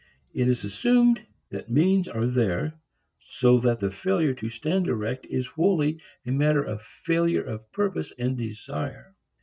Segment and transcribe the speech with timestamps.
[0.33, 2.73] It is assumed that means are there,
[3.19, 8.11] so that the failure to stand erect is wholly a matter of failure of purpose
[8.17, 9.13] and desire.